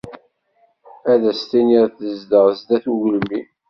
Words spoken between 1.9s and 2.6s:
tezdeɣ